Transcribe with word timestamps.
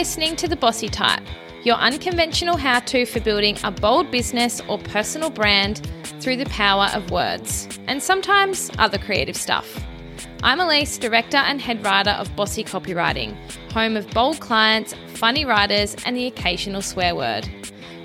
listening 0.00 0.34
to 0.34 0.48
The 0.48 0.56
Bossy 0.56 0.88
Type, 0.88 1.22
your 1.62 1.76
unconventional 1.76 2.56
how 2.56 2.80
to 2.80 3.04
for 3.04 3.20
building 3.20 3.58
a 3.62 3.70
bold 3.70 4.10
business 4.10 4.62
or 4.66 4.78
personal 4.78 5.28
brand 5.28 5.86
through 6.20 6.38
the 6.38 6.46
power 6.46 6.88
of 6.94 7.10
words, 7.10 7.68
and 7.86 8.02
sometimes 8.02 8.70
other 8.78 8.96
creative 8.96 9.36
stuff. 9.36 9.84
I'm 10.42 10.58
Alyce, 10.58 10.96
director 10.96 11.36
and 11.36 11.60
head 11.60 11.84
writer 11.84 12.12
of 12.12 12.34
Bossy 12.34 12.64
Copywriting, 12.64 13.36
home 13.72 13.94
of 13.94 14.08
bold 14.12 14.40
clients, 14.40 14.94
funny 15.08 15.44
writers, 15.44 15.94
and 16.06 16.16
the 16.16 16.28
occasional 16.28 16.80
swear 16.80 17.14
word. 17.14 17.46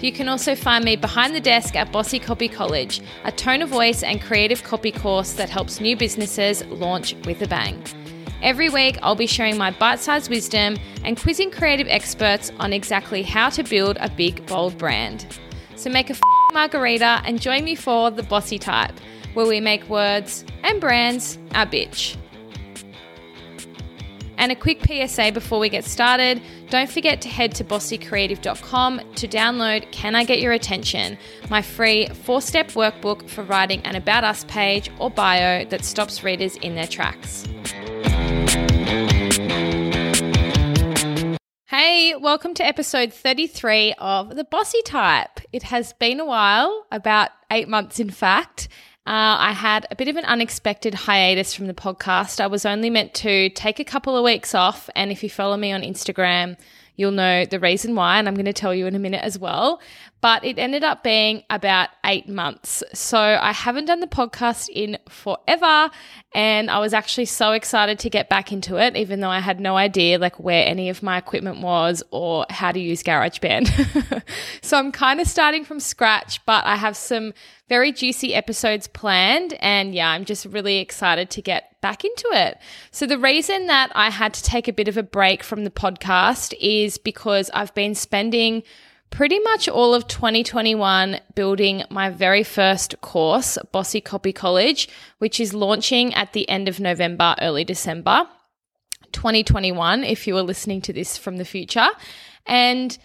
You 0.02 0.12
can 0.12 0.28
also 0.28 0.54
find 0.54 0.84
me 0.84 0.98
behind 0.98 1.34
the 1.34 1.40
desk 1.40 1.78
at 1.78 1.94
Bossy 1.94 2.20
Copy 2.20 2.50
College, 2.50 3.00
a 3.24 3.32
tone 3.32 3.62
of 3.62 3.70
voice 3.70 4.04
and 4.04 4.22
creative 4.22 4.64
copy 4.64 4.92
course 4.92 5.32
that 5.36 5.50
helps 5.50 5.80
new 5.80 5.96
businesses 5.96 6.66
launch 6.66 7.16
with 7.26 7.42
a 7.42 7.48
bang. 7.48 7.82
Every 8.42 8.70
week, 8.70 8.98
I'll 9.02 9.16
be 9.16 9.28
sharing 9.28 9.58
my 9.58 9.72
bite 9.72 10.00
sized 10.00 10.30
wisdom 10.30 10.78
and 11.04 11.20
quizzing 11.20 11.52
creative 11.52 11.88
experts 11.88 12.52
on 12.60 12.74
exactly 12.74 13.24
how 13.24 13.50
to 13.50 13.64
build 13.64 13.98
a 14.00 14.10
big, 14.10 14.46
bold 14.46 14.78
brand. 14.78 15.26
So 15.76 15.90
make 15.90 16.10
a 16.10 16.14
f- 16.14 16.22
margarita 16.54 17.22
and 17.26 17.42
join 17.42 17.64
me 17.64 17.76
for 17.76 18.12
The 18.12 18.24
Bossy 18.24 18.60
Type, 18.60 18.94
where 19.34 19.48
we 19.48 19.60
make 19.60 19.88
words 19.90 20.46
and 20.64 20.80
brands 20.80 21.38
our 21.54 21.66
bitch. 21.66 22.18
And 24.38 24.52
a 24.52 24.56
quick 24.56 24.82
PSA 24.86 25.32
before 25.32 25.60
we 25.60 25.70
get 25.70 25.86
started 25.86 26.42
don't 26.70 26.90
forget 26.90 27.22
to 27.22 27.30
head 27.30 27.54
to 27.56 27.64
bossycreative.com 27.64 29.02
to 29.16 29.28
download 29.28 29.92
Can 29.92 30.16
I 30.16 30.24
Get 30.24 30.42
Your 30.42 30.52
Attention, 30.52 31.18
my 31.50 31.62
free 31.62 32.08
four 32.08 32.42
step 32.42 32.72
workbook 32.72 33.30
for 33.30 33.44
writing 33.44 33.82
an 33.84 33.96
About 33.96 34.24
Us 34.24 34.44
page 34.46 34.92
or 35.00 35.10
bio 35.10 35.64
that 35.66 35.86
stops 35.86 36.24
readers 36.24 36.58
in 36.58 36.76
their 36.76 36.88
tracks. 36.88 37.48
Hey, 41.78 42.16
welcome 42.16 42.54
to 42.54 42.66
episode 42.66 43.12
33 43.12 43.96
of 43.98 44.34
The 44.34 44.46
Bossy 44.46 44.82
Type. 44.86 45.42
It 45.52 45.64
has 45.64 45.92
been 45.92 46.22
a 46.22 46.26
while, 46.26 46.86
about 46.90 47.32
eight 47.52 47.68
months 47.68 48.00
in 48.00 48.10
fact. 48.10 48.70
Uh, 49.06 49.36
I 49.40 49.52
had 49.52 49.86
a 49.92 49.96
bit 49.98 50.08
of 50.08 50.16
an 50.16 50.24
unexpected 50.24 50.94
hiatus 50.94 51.54
from 51.54 51.68
the 51.68 51.74
podcast. 51.74 52.40
I 52.40 52.48
was 52.48 52.66
only 52.66 52.90
meant 52.90 53.14
to 53.16 53.50
take 53.50 53.82
a 53.82 53.84
couple 53.84 54.16
of 54.16 54.24
weeks 54.24 54.56
off, 54.56 54.90
and 54.96 55.12
if 55.12 55.22
you 55.22 55.30
follow 55.30 55.58
me 55.58 55.74
on 55.74 55.82
Instagram, 55.82 56.58
you'll 56.96 57.12
know 57.12 57.44
the 57.44 57.60
reason 57.60 57.94
why, 57.94 58.20
and 58.20 58.30
I'm 58.30 58.36
going 58.36 58.46
to 58.46 58.54
tell 58.54 58.74
you 58.74 58.88
in 58.88 58.96
a 58.96 59.00
minute 59.00 59.22
as 59.22 59.38
well 59.38 59.82
but 60.26 60.44
it 60.44 60.58
ended 60.58 60.84
up 60.84 61.04
being 61.04 61.44
about 61.52 61.90
eight 62.04 62.28
months. 62.28 62.82
So 62.96 63.20
I 63.20 63.52
haven't 63.52 63.86
done 63.86 64.00
the 64.00 64.08
podcast 64.08 64.70
in 64.70 64.98
forever. 65.08 65.92
And 66.34 66.72
I 66.72 66.80
was 66.80 66.96
actually 66.96 67.26
so 67.26 67.52
excited 67.52 68.00
to 68.00 68.10
get 68.10 68.28
back 68.28 68.52
into 68.52 68.76
it, 68.78 68.96
even 68.96 69.20
though 69.20 69.30
I 69.30 69.40
had 69.40 69.60
no 69.60 69.78
idea 69.78 70.18
like 70.18 70.40
where 70.40 70.66
any 70.66 70.90
of 70.90 71.04
my 71.04 71.20
equipment 71.20 71.62
was 71.62 72.02
or 72.10 72.48
how 72.50 72.72
to 72.72 72.80
use 72.80 73.04
GarageBand. 73.04 74.24
so 74.64 74.80
I'm 74.80 74.92
kind 74.92 75.22
of 75.22 75.28
starting 75.28 75.64
from 75.64 75.80
scratch, 75.80 76.44
but 76.48 76.66
I 76.66 76.76
have 76.76 76.98
some 76.98 77.32
very 77.70 77.92
juicy 77.92 78.34
episodes 78.34 78.88
planned. 78.88 79.54
And 79.60 79.94
yeah, 79.94 80.10
I'm 80.10 80.26
just 80.26 80.48
really 80.48 80.78
excited 80.78 81.30
to 81.30 81.44
get 81.44 81.80
back 81.82 82.04
into 82.04 82.28
it. 82.32 82.58
So 82.90 83.06
the 83.06 83.20
reason 83.20 83.68
that 83.68 83.92
I 83.94 84.10
had 84.10 84.34
to 84.34 84.42
take 84.42 84.68
a 84.68 84.74
bit 84.74 84.88
of 84.88 84.98
a 84.98 85.04
break 85.04 85.44
from 85.44 85.66
the 85.66 85.70
podcast 85.70 86.56
is 86.60 86.98
because 86.98 87.52
I've 87.54 87.76
been 87.76 87.94
spending 87.94 88.64
pretty 89.16 89.40
much 89.40 89.70
all 89.70 89.94
of 89.94 90.10
2021 90.10 91.18
building 91.36 91.82
my 91.90 92.10
very 92.10 92.44
first 92.44 93.00
course, 93.00 93.58
Bossy 93.72 94.02
Copy 94.02 94.34
College, 94.34 94.90
which 95.20 95.40
is 95.40 95.54
launching 95.54 96.14
at 96.14 96.34
the 96.34 96.48
end 96.50 96.68
of 96.68 96.82
November, 96.82 97.34
early 97.40 97.64
December 97.64 98.28
2021, 99.14 100.04
if 100.04 100.28
you 100.28 100.36
are 100.36 100.42
listening 100.42 100.82
to 100.82 100.92
this 100.92 101.18
from 101.18 101.38
the 101.38 101.46
future. 101.46 101.88
And 102.46 102.98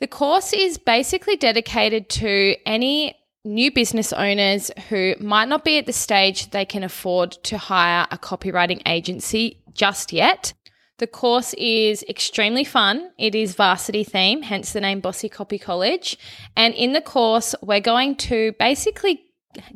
the 0.00 0.06
course 0.06 0.54
is 0.54 0.78
basically 0.78 1.36
dedicated 1.36 2.08
to 2.10 2.56
any 2.64 3.14
new 3.44 3.70
business 3.70 4.14
owners 4.14 4.70
who 4.88 5.16
might 5.20 5.48
not 5.48 5.64
be 5.64 5.76
at 5.76 5.84
the 5.84 5.92
stage 5.92 6.48
they 6.50 6.64
can 6.64 6.82
afford 6.82 7.32
to 7.42 7.58
hire 7.58 8.06
a 8.10 8.16
copywriting 8.16 8.80
agency 8.88 9.62
just 9.74 10.14
yet, 10.14 10.54
the 10.98 11.06
course 11.06 11.54
is 11.54 12.04
extremely 12.08 12.64
fun. 12.64 13.10
It 13.18 13.34
is 13.34 13.54
varsity 13.54 14.04
theme, 14.04 14.42
hence 14.42 14.72
the 14.72 14.80
name 14.80 15.00
Bossy 15.00 15.28
Copy 15.28 15.58
College. 15.58 16.18
And 16.56 16.74
in 16.74 16.92
the 16.92 17.00
course, 17.00 17.54
we're 17.62 17.80
going 17.80 18.16
to 18.16 18.52
basically 18.58 19.22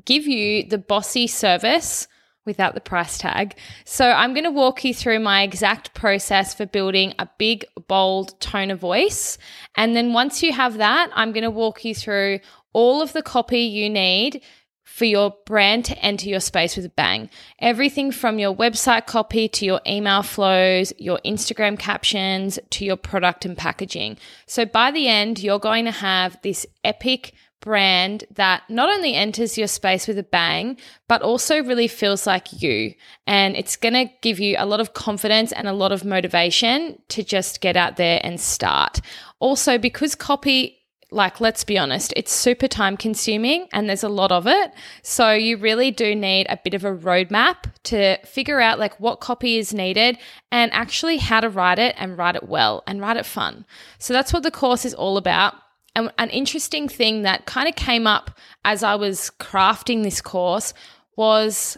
give 0.05 0.27
you 0.27 0.65
the 0.65 0.79
bossy 0.79 1.27
service 1.27 2.09
without 2.45 2.75
the 2.75 2.81
price 2.81 3.19
tag. 3.19 3.57
So 3.85 4.11
I'm 4.11 4.35
going 4.35 4.45
to 4.45 4.51
walk 4.51 4.85
you 4.85 4.93
through 4.93 5.21
my 5.21 5.43
exact 5.43 5.95
process 5.95 6.55
for 6.55 6.67
building 6.67 7.15
a 7.19 7.29
big, 7.39 7.65
bold 7.87 8.41
tone 8.41 8.73
of 8.73 8.81
voice. 8.81 9.39
And 9.77 9.95
then 9.95 10.13
once 10.13 10.43
you 10.43 10.53
have 10.53 10.79
that, 10.79 11.11
I'm 11.15 11.33
going 11.33 11.45
to 11.45 11.51
walk 11.51 11.85
you 11.85 11.95
through 11.95 12.41
all 12.73 13.01
of 13.01 13.13
the 13.13 13.23
copy 13.23 13.61
you 13.61 13.89
need 13.89 14.43
for 14.93 15.07
your 15.07 15.35
brand 15.47 15.87
to 15.87 15.99
enter 16.01 16.29
your 16.29 16.39
space 16.39 16.77
with 16.77 16.85
a 16.85 16.91
bang. 16.91 17.31
Everything 17.59 18.13
from 18.13 18.39
your 18.39 18.55
website 18.55 19.07
copy 19.07 19.49
to 19.49 19.65
your 19.65 19.81
email 19.87 20.23
flows, 20.23 20.93
your 20.99 21.19
Instagram 21.25 21.79
captions 21.79 22.59
to 22.69 22.85
your 22.85 22.99
product 22.99 23.47
and 23.47 23.57
packaging. 23.57 24.19
So 24.47 24.67
by 24.67 24.91
the 24.91 25.09
end, 25.09 25.39
you're 25.39 25.59
going 25.59 25.87
to 25.87 25.93
have 25.93 26.37
this 26.43 26.67
epic 26.85 27.33
brand 27.63 28.25
that 28.35 28.65
not 28.69 28.91
only 28.91 29.15
enters 29.15 29.57
your 29.57 29.67
space 29.67 30.07
with 30.07 30.19
a 30.19 30.23
bang, 30.23 30.77
but 31.09 31.23
also 31.23 31.63
really 31.63 31.89
feels 31.89 32.27
like 32.27 32.61
you. 32.61 32.93
And 33.27 33.57
it's 33.57 33.77
going 33.77 33.95
to 33.95 34.13
give 34.21 34.41
you 34.41 34.57
a 34.59 34.67
lot 34.67 34.81
of 34.81 34.93
confidence 34.93 35.53
and 35.53 35.67
a 35.67 35.73
lot 35.73 35.93
of 35.93 36.05
motivation 36.05 37.01
to 37.09 37.23
just 37.23 37.63
get 37.63 37.79
out 37.79 37.97
there 37.97 38.21
and 38.23 38.39
start. 38.39 39.01
Also, 39.41 39.79
because 39.79 40.15
copy 40.15 40.82
like 41.13 41.41
let's 41.41 41.63
be 41.65 41.77
honest 41.79 42.13
it's 42.17 42.33
super 42.33 42.67
time 42.67 42.97
consuming 42.97 43.69
and 43.73 43.89
there's 43.89 44.03
a 44.03 44.09
lot 44.09 44.33
of 44.33 44.47
it. 44.47 44.73
So 45.03 45.33
you 45.33 45.57
really 45.57 45.91
do 45.91 46.15
need 46.15 46.47
a 46.49 46.59
bit 46.63 46.75
of 46.75 46.85
a 46.85 46.95
roadmap 46.95 47.73
to 47.85 48.19
figure 48.25 48.61
out 48.61 48.79
like 48.79 48.99
what 48.99 49.21
copy 49.21 49.59
is 49.59 49.75
needed 49.75 50.19
and 50.51 50.73
actually 50.73 51.19
how 51.19 51.41
to 51.41 51.49
write 51.49 51.79
it 51.79 51.95
and 51.99 52.19
write 52.19 52.37
it 52.37 52.49
well 52.49 52.83
and 52.87 53.01
write 53.01 53.17
it 53.17 53.27
fun. 53.27 53.65
So 53.99 54.13
that's 54.13 54.33
what 54.33 54.43
the 54.43 54.51
course 54.51 54.85
is 54.85 54.95
all 54.95 55.17
about. 55.17 55.55
And 55.95 56.11
an 56.19 56.31
interesting 56.31 56.89
thing 56.89 57.23
that 57.23 57.45
kind 57.45 57.69
of 57.69 57.77
came 57.77 58.07
up 58.07 58.39
as 58.65 58.83
i 58.83 58.95
was 58.95 59.31
crafting 59.39 60.03
this 60.03 60.21
course 60.21 60.73
was 61.17 61.77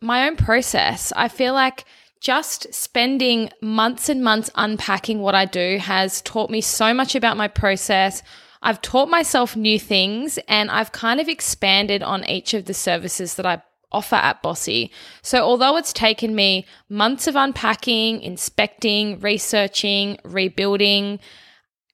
my 0.00 0.26
own 0.26 0.36
process. 0.36 1.12
I 1.14 1.28
feel 1.28 1.52
like 1.52 1.84
just 2.20 2.72
spending 2.72 3.50
months 3.62 4.08
and 4.08 4.22
months 4.22 4.50
unpacking 4.54 5.20
what 5.20 5.34
I 5.34 5.46
do 5.46 5.78
has 5.78 6.20
taught 6.22 6.50
me 6.50 6.60
so 6.60 6.92
much 6.92 7.14
about 7.14 7.36
my 7.36 7.48
process, 7.48 8.22
I've 8.62 8.82
taught 8.82 9.08
myself 9.08 9.56
new 9.56 9.78
things 9.78 10.38
and 10.46 10.70
I've 10.70 10.92
kind 10.92 11.20
of 11.20 11.28
expanded 11.28 12.02
on 12.02 12.28
each 12.28 12.52
of 12.54 12.66
the 12.66 12.74
services 12.74 13.34
that 13.34 13.46
I 13.46 13.62
offer 13.92 14.16
at 14.16 14.42
Bossy. 14.42 14.92
So, 15.22 15.42
although 15.42 15.76
it's 15.76 15.92
taken 15.92 16.34
me 16.34 16.66
months 16.88 17.26
of 17.26 17.36
unpacking, 17.36 18.20
inspecting, 18.20 19.18
researching, 19.20 20.18
rebuilding, 20.24 21.20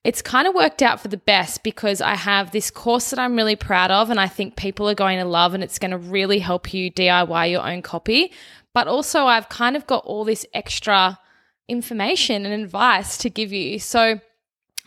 it's 0.03 0.21
kind 0.21 0.47
of 0.47 0.55
worked 0.55 0.81
out 0.81 1.01
for 1.01 1.07
the 1.07 1.17
best 1.17 1.63
because 1.63 2.01
I 2.01 2.15
have 2.15 2.51
this 2.51 2.71
course 2.71 3.09
that 3.09 3.19
I'm 3.19 3.35
really 3.35 3.55
proud 3.55 3.91
of 3.91 4.09
and 4.09 4.19
I 4.19 4.27
think 4.27 4.55
people 4.55 4.87
are 4.89 4.95
going 4.95 5.19
to 5.19 5.25
love 5.25 5.53
and 5.53 5.63
it's 5.63 5.79
going 5.79 5.91
to 5.91 5.97
really 5.97 6.39
help 6.39 6.73
you 6.73 6.91
DIY 6.91 7.51
your 7.51 7.67
own 7.67 7.81
copy. 7.81 8.31
But 8.73 8.87
also, 8.87 9.25
I've 9.25 9.49
kind 9.49 9.75
of 9.75 9.87
got 9.87 10.05
all 10.05 10.23
this 10.23 10.45
extra 10.53 11.19
information 11.67 12.45
and 12.45 12.63
advice 12.63 13.17
to 13.19 13.29
give 13.29 13.51
you. 13.51 13.79
So, 13.79 14.19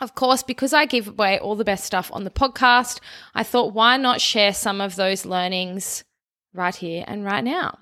of 0.00 0.14
course, 0.14 0.42
because 0.42 0.72
I 0.72 0.86
give 0.86 1.08
away 1.08 1.38
all 1.38 1.56
the 1.56 1.64
best 1.64 1.84
stuff 1.84 2.10
on 2.12 2.24
the 2.24 2.30
podcast, 2.30 3.00
I 3.34 3.42
thought 3.42 3.74
why 3.74 3.96
not 3.96 4.20
share 4.20 4.52
some 4.52 4.80
of 4.80 4.96
those 4.96 5.26
learnings 5.26 6.04
right 6.54 6.74
here 6.74 7.04
and 7.06 7.24
right 7.24 7.44
now. 7.44 7.78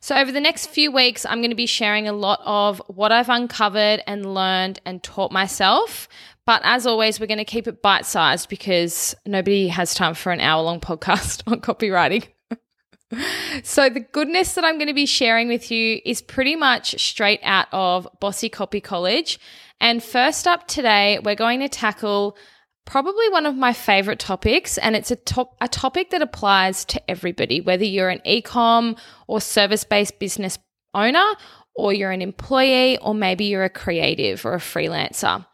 So, 0.00 0.16
over 0.16 0.32
the 0.32 0.40
next 0.40 0.66
few 0.66 0.90
weeks, 0.90 1.24
I'm 1.24 1.40
going 1.40 1.50
to 1.50 1.56
be 1.56 1.66
sharing 1.66 2.08
a 2.08 2.12
lot 2.12 2.40
of 2.44 2.82
what 2.88 3.12
I've 3.12 3.28
uncovered 3.28 4.02
and 4.06 4.34
learned 4.34 4.80
and 4.84 5.02
taught 5.02 5.30
myself. 5.30 6.08
But 6.46 6.62
as 6.64 6.86
always, 6.86 7.20
we're 7.20 7.26
going 7.26 7.38
to 7.38 7.44
keep 7.44 7.68
it 7.68 7.82
bite 7.82 8.06
sized 8.06 8.48
because 8.48 9.14
nobody 9.26 9.68
has 9.68 9.94
time 9.94 10.14
for 10.14 10.32
an 10.32 10.40
hour 10.40 10.62
long 10.62 10.80
podcast 10.80 11.42
on 11.46 11.60
copywriting. 11.60 12.26
So, 13.62 13.88
the 13.88 14.00
goodness 14.00 14.54
that 14.54 14.64
I'm 14.64 14.76
going 14.76 14.88
to 14.88 14.94
be 14.94 15.06
sharing 15.06 15.48
with 15.48 15.70
you 15.70 16.00
is 16.04 16.22
pretty 16.22 16.54
much 16.54 17.00
straight 17.00 17.40
out 17.42 17.66
of 17.72 18.08
Bossy 18.20 18.48
Copy 18.48 18.80
College. 18.80 19.40
And 19.80 20.02
first 20.02 20.46
up 20.46 20.68
today, 20.68 21.18
we're 21.24 21.34
going 21.34 21.60
to 21.60 21.68
tackle 21.68 22.36
probably 22.84 23.28
one 23.30 23.46
of 23.46 23.56
my 23.56 23.72
favorite 23.72 24.18
topics, 24.18 24.78
and 24.78 24.94
it's 24.94 25.10
a, 25.10 25.16
top, 25.16 25.56
a 25.60 25.68
topic 25.68 26.10
that 26.10 26.22
applies 26.22 26.84
to 26.84 27.10
everybody, 27.10 27.60
whether 27.60 27.84
you're 27.84 28.10
an 28.10 28.20
e-com 28.24 28.96
or 29.26 29.40
service-based 29.40 30.18
business 30.18 30.58
owner, 30.94 31.24
or 31.74 31.92
you're 31.92 32.10
an 32.10 32.22
employee, 32.22 32.98
or 32.98 33.14
maybe 33.14 33.44
you're 33.44 33.64
a 33.64 33.70
creative 33.70 34.44
or 34.44 34.54
a 34.54 34.58
freelancer. 34.58 35.46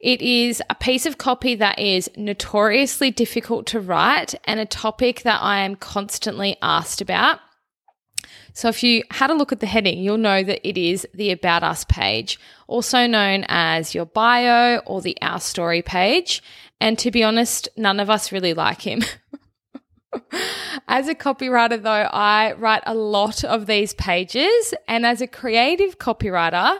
It 0.00 0.20
is 0.20 0.62
a 0.68 0.74
piece 0.74 1.06
of 1.06 1.18
copy 1.18 1.54
that 1.54 1.78
is 1.78 2.10
notoriously 2.16 3.10
difficult 3.10 3.66
to 3.66 3.80
write 3.80 4.34
and 4.44 4.58
a 4.58 4.66
topic 4.66 5.22
that 5.22 5.40
I 5.42 5.60
am 5.60 5.76
constantly 5.76 6.56
asked 6.60 7.00
about. 7.00 7.38
So 8.54 8.68
if 8.68 8.82
you 8.82 9.02
had 9.10 9.30
a 9.30 9.34
look 9.34 9.52
at 9.52 9.60
the 9.60 9.66
heading, 9.66 9.98
you'll 9.98 10.18
know 10.18 10.42
that 10.42 10.66
it 10.66 10.76
is 10.76 11.06
the 11.14 11.30
About 11.30 11.62
Us 11.62 11.84
page, 11.84 12.38
also 12.66 13.06
known 13.06 13.44
as 13.48 13.94
your 13.94 14.04
bio 14.04 14.78
or 14.78 15.00
the 15.00 15.16
Our 15.22 15.40
Story 15.40 15.82
page. 15.82 16.42
And 16.80 16.98
to 16.98 17.10
be 17.10 17.22
honest, 17.22 17.68
none 17.76 17.98
of 17.98 18.10
us 18.10 18.32
really 18.32 18.54
like 18.54 18.82
him. 18.82 19.02
as 20.88 21.08
a 21.08 21.14
copywriter, 21.14 21.82
though, 21.82 21.90
I 21.90 22.52
write 22.52 22.82
a 22.86 22.94
lot 22.94 23.44
of 23.44 23.66
these 23.66 23.94
pages. 23.94 24.74
And 24.86 25.06
as 25.06 25.22
a 25.22 25.26
creative 25.26 25.98
copywriter, 25.98 26.78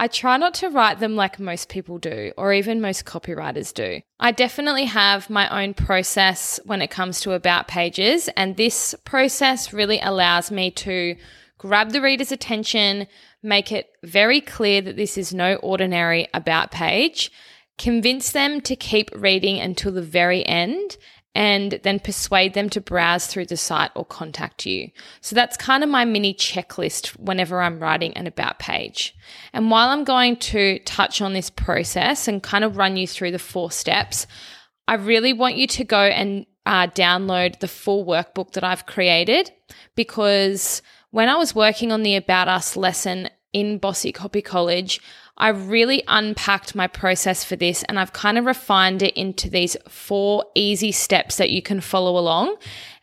I 0.00 0.08
try 0.08 0.38
not 0.38 0.54
to 0.54 0.70
write 0.70 0.98
them 0.98 1.14
like 1.14 1.38
most 1.38 1.68
people 1.68 1.98
do, 1.98 2.32
or 2.38 2.54
even 2.54 2.80
most 2.80 3.04
copywriters 3.04 3.74
do. 3.74 4.00
I 4.18 4.32
definitely 4.32 4.86
have 4.86 5.28
my 5.28 5.62
own 5.62 5.74
process 5.74 6.58
when 6.64 6.80
it 6.80 6.90
comes 6.90 7.20
to 7.20 7.32
about 7.32 7.68
pages, 7.68 8.30
and 8.34 8.56
this 8.56 8.94
process 9.04 9.74
really 9.74 10.00
allows 10.00 10.50
me 10.50 10.70
to 10.70 11.16
grab 11.58 11.90
the 11.90 12.00
reader's 12.00 12.32
attention, 12.32 13.08
make 13.42 13.72
it 13.72 13.90
very 14.02 14.40
clear 14.40 14.80
that 14.80 14.96
this 14.96 15.18
is 15.18 15.34
no 15.34 15.56
ordinary 15.56 16.28
about 16.32 16.70
page, 16.70 17.30
convince 17.76 18.32
them 18.32 18.62
to 18.62 18.76
keep 18.76 19.10
reading 19.14 19.60
until 19.60 19.92
the 19.92 20.00
very 20.00 20.46
end, 20.46 20.96
and 21.34 21.78
then 21.84 22.00
persuade 22.00 22.54
them 22.54 22.68
to 22.70 22.80
browse 22.80 23.26
through 23.26 23.46
the 23.46 23.56
site 23.56 23.90
or 23.94 24.04
contact 24.04 24.66
you. 24.66 24.90
So 25.20 25.34
that's 25.34 25.56
kind 25.56 25.84
of 25.84 25.90
my 25.90 26.04
mini 26.04 26.34
checklist 26.34 27.18
whenever 27.18 27.60
I'm 27.60 27.78
writing 27.78 28.12
an 28.14 28.26
about 28.26 28.58
page. 28.58 29.14
And 29.52 29.70
while 29.70 29.90
I'm 29.90 30.04
going 30.04 30.36
to 30.36 30.80
touch 30.80 31.20
on 31.20 31.32
this 31.32 31.50
process 31.50 32.26
and 32.26 32.42
kind 32.42 32.64
of 32.64 32.76
run 32.76 32.96
you 32.96 33.06
through 33.06 33.30
the 33.30 33.38
four 33.38 33.70
steps, 33.70 34.26
I 34.88 34.94
really 34.94 35.32
want 35.32 35.56
you 35.56 35.68
to 35.68 35.84
go 35.84 36.00
and 36.00 36.46
uh, 36.66 36.88
download 36.88 37.60
the 37.60 37.68
full 37.68 38.04
workbook 38.04 38.52
that 38.52 38.64
I've 38.64 38.86
created 38.86 39.52
because 39.94 40.82
when 41.10 41.28
I 41.28 41.36
was 41.36 41.54
working 41.54 41.92
on 41.92 42.02
the 42.02 42.16
About 42.16 42.48
Us 42.48 42.76
lesson 42.76 43.28
in 43.52 43.78
Bossy 43.78 44.12
Copy 44.12 44.42
College, 44.42 45.00
I 45.36 45.48
really 45.48 46.02
unpacked 46.06 46.74
my 46.74 46.86
process 46.86 47.44
for 47.44 47.56
this 47.56 47.82
and 47.84 47.98
I've 47.98 48.12
kind 48.12 48.36
of 48.36 48.44
refined 48.44 49.02
it 49.02 49.16
into 49.16 49.48
these 49.48 49.76
four 49.88 50.44
easy 50.54 50.92
steps 50.92 51.36
that 51.38 51.50
you 51.50 51.62
can 51.62 51.80
follow 51.80 52.18
along. 52.18 52.56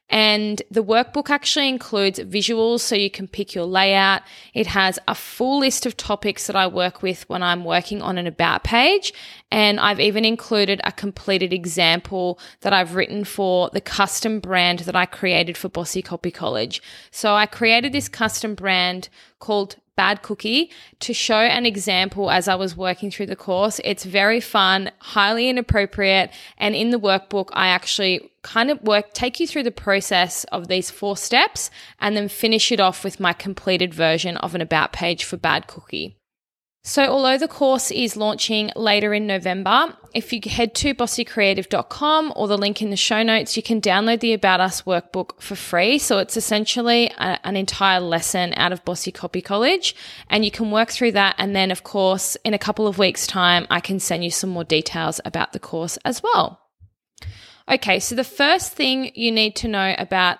And 0.09 0.61
the 0.71 0.83
workbook 0.83 1.29
actually 1.29 1.67
includes 1.67 2.19
visuals 2.19 2.79
so 2.79 2.95
you 2.95 3.09
can 3.09 3.27
pick 3.27 3.53
your 3.53 3.65
layout. 3.65 4.21
It 4.53 4.67
has 4.67 4.97
a 5.05 5.13
full 5.13 5.59
list 5.59 5.85
of 5.85 5.97
topics 5.97 6.47
that 6.47 6.55
I 6.55 6.65
work 6.67 7.01
with 7.01 7.27
when 7.27 7.43
I'm 7.43 7.65
working 7.65 8.01
on 8.01 8.17
an 8.17 8.25
about 8.25 8.63
page. 8.63 9.11
And 9.51 9.79
I've 9.79 9.99
even 9.99 10.23
included 10.23 10.79
a 10.85 10.93
completed 10.93 11.51
example 11.51 12.39
that 12.61 12.71
I've 12.71 12.95
written 12.95 13.25
for 13.25 13.69
the 13.73 13.81
custom 13.81 14.39
brand 14.39 14.79
that 14.79 14.95
I 14.95 15.05
created 15.05 15.57
for 15.57 15.67
Bossy 15.67 16.01
Copy 16.01 16.31
College. 16.31 16.81
So 17.11 17.35
I 17.35 17.45
created 17.45 17.91
this 17.91 18.07
custom 18.07 18.55
brand 18.55 19.09
called 19.39 19.75
Bad 19.97 20.21
Cookie 20.21 20.71
to 20.99 21.13
show 21.13 21.39
an 21.39 21.65
example 21.65 22.31
as 22.31 22.47
I 22.47 22.55
was 22.55 22.77
working 22.77 23.11
through 23.11 23.25
the 23.25 23.35
course. 23.35 23.81
It's 23.83 24.05
very 24.05 24.39
fun, 24.39 24.91
highly 24.99 25.49
inappropriate, 25.49 26.31
and 26.57 26.75
in 26.75 26.91
the 26.91 26.99
workbook, 26.99 27.49
I 27.51 27.67
actually 27.67 28.31
kind 28.43 28.71
of 28.71 28.81
work, 28.83 29.13
take 29.13 29.39
you 29.39 29.47
through 29.47 29.63
the 29.63 29.71
process 29.71 30.45
of 30.45 30.67
these 30.67 30.89
four 30.89 31.17
steps 31.17 31.69
and 31.99 32.15
then 32.15 32.29
finish 32.29 32.71
it 32.71 32.79
off 32.79 33.03
with 33.03 33.19
my 33.19 33.33
completed 33.33 33.93
version 33.93 34.37
of 34.37 34.55
an 34.55 34.61
about 34.61 34.93
page 34.93 35.25
for 35.25 35.35
Bad 35.35 35.67
Cookie. 35.67 36.16
So, 36.87 37.03
although 37.03 37.37
the 37.37 37.49
course 37.49 37.91
is 37.91 38.15
launching 38.15 38.71
later 38.73 39.13
in 39.13 39.27
November, 39.27 39.97
if 40.13 40.31
you 40.31 40.39
head 40.45 40.73
to 40.75 40.95
bossycreative.com 40.95 42.31
or 42.33 42.47
the 42.47 42.57
link 42.57 42.81
in 42.81 42.91
the 42.91 42.95
show 42.95 43.23
notes, 43.23 43.57
you 43.57 43.61
can 43.61 43.81
download 43.81 44.21
the 44.21 44.31
About 44.31 44.61
Us 44.61 44.83
workbook 44.83 45.41
for 45.41 45.57
free. 45.57 45.99
So, 45.99 46.19
it's 46.19 46.37
essentially 46.37 47.07
a, 47.17 47.45
an 47.45 47.57
entire 47.57 47.99
lesson 47.99 48.53
out 48.55 48.71
of 48.71 48.85
Bossy 48.85 49.11
Copy 49.11 49.41
College, 49.41 49.97
and 50.29 50.45
you 50.45 50.49
can 50.49 50.71
work 50.71 50.89
through 50.89 51.11
that. 51.11 51.35
And 51.37 51.53
then, 51.53 51.71
of 51.71 51.83
course, 51.83 52.37
in 52.45 52.53
a 52.53 52.57
couple 52.57 52.87
of 52.87 52.97
weeks' 52.97 53.27
time, 53.27 53.67
I 53.69 53.81
can 53.81 53.99
send 53.99 54.23
you 54.23 54.31
some 54.31 54.51
more 54.51 54.63
details 54.63 55.19
about 55.25 55.51
the 55.51 55.59
course 55.59 55.97
as 56.05 56.23
well. 56.23 56.61
Okay, 57.69 57.99
so 57.99 58.15
the 58.15 58.23
first 58.23 58.71
thing 58.71 59.11
you 59.13 59.29
need 59.29 59.57
to 59.57 59.67
know 59.67 59.93
about 59.97 60.37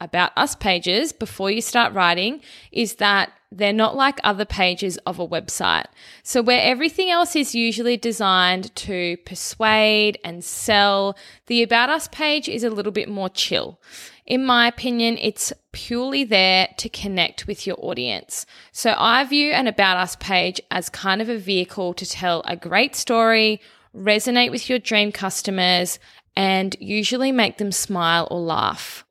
about 0.00 0.32
us 0.36 0.54
pages 0.54 1.12
before 1.12 1.50
you 1.50 1.60
start 1.60 1.92
writing 1.92 2.40
is 2.72 2.96
that 2.96 3.32
they're 3.50 3.72
not 3.72 3.96
like 3.96 4.20
other 4.22 4.44
pages 4.44 4.98
of 4.98 5.18
a 5.18 5.26
website. 5.26 5.86
So, 6.22 6.42
where 6.42 6.62
everything 6.62 7.10
else 7.10 7.34
is 7.34 7.54
usually 7.54 7.96
designed 7.96 8.74
to 8.76 9.16
persuade 9.24 10.18
and 10.22 10.44
sell, 10.44 11.16
the 11.46 11.62
About 11.62 11.88
Us 11.88 12.08
page 12.08 12.48
is 12.48 12.62
a 12.62 12.70
little 12.70 12.92
bit 12.92 13.08
more 13.08 13.30
chill. 13.30 13.80
In 14.26 14.44
my 14.44 14.68
opinion, 14.68 15.16
it's 15.22 15.52
purely 15.72 16.24
there 16.24 16.68
to 16.76 16.90
connect 16.90 17.46
with 17.46 17.66
your 17.66 17.76
audience. 17.78 18.44
So, 18.70 18.94
I 18.98 19.24
view 19.24 19.52
an 19.52 19.66
About 19.66 19.96
Us 19.96 20.16
page 20.16 20.60
as 20.70 20.90
kind 20.90 21.22
of 21.22 21.30
a 21.30 21.38
vehicle 21.38 21.94
to 21.94 22.04
tell 22.04 22.42
a 22.44 22.54
great 22.54 22.94
story, 22.94 23.62
resonate 23.96 24.50
with 24.50 24.68
your 24.68 24.78
dream 24.78 25.10
customers, 25.10 25.98
and 26.36 26.76
usually 26.78 27.32
make 27.32 27.56
them 27.56 27.72
smile 27.72 28.28
or 28.30 28.40
laugh. 28.40 29.06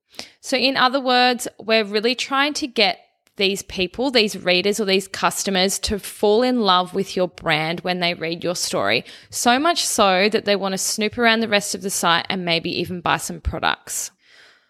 So, 0.48 0.56
in 0.56 0.78
other 0.78 1.02
words, 1.02 1.46
we're 1.60 1.84
really 1.84 2.16
trying 2.16 2.54
to 2.54 2.68
get 2.68 3.02
these 3.36 3.64
people, 3.64 4.12
these 4.12 4.42
readers 4.42 4.80
or 4.80 4.86
these 4.86 5.06
customers 5.06 5.78
to 5.80 6.00
fall 6.00 6.42
in 6.42 6.62
love 6.62 6.94
with 6.94 7.18
your 7.18 7.28
brand 7.28 7.82
when 7.82 8.00
they 8.00 8.14
read 8.14 8.46
your 8.46 8.56
story. 8.56 9.04
So 9.30 9.60
much 9.60 9.86
so 9.86 10.30
that 10.30 10.46
they 10.46 10.56
want 10.56 10.72
to 10.72 10.78
snoop 10.78 11.18
around 11.18 11.42
the 11.42 11.50
rest 11.50 11.76
of 11.76 11.82
the 11.82 11.90
site 11.90 12.28
and 12.30 12.46
maybe 12.46 12.70
even 12.80 13.02
buy 13.02 13.18
some 13.18 13.42
products. 13.42 14.12